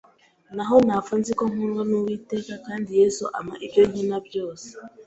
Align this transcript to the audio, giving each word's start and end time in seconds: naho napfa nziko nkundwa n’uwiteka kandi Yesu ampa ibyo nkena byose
naho 0.55 0.75
napfa 0.87 1.13
nziko 1.21 1.43
nkundwa 1.51 1.83
n’uwiteka 1.89 2.53
kandi 2.67 2.89
Yesu 2.99 3.23
ampa 3.37 3.55
ibyo 3.65 3.81
nkena 3.89 4.17
byose 4.27 4.67